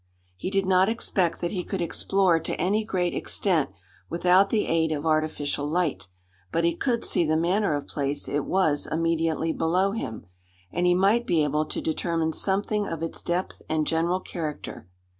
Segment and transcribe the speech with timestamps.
[0.35, 3.69] He did not expect that he could explore to any great extent
[4.09, 6.07] without the aid of artificial light;
[6.51, 10.25] but he could see the manner of place it was immediately below him,
[10.71, 14.87] and he might be able to determine something of its depth and general character.